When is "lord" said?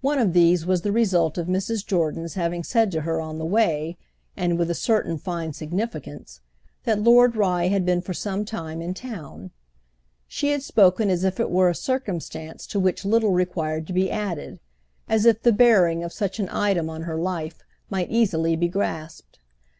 7.00-7.36